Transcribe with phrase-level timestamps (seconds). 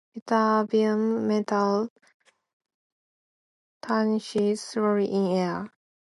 [0.17, 1.89] Ytterbium metal
[3.83, 5.71] tarnishes slowly in air.